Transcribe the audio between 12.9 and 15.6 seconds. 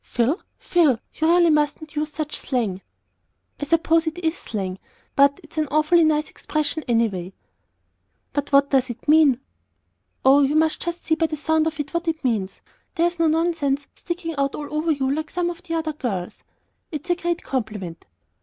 that there's no nonsense sticking out all over you like some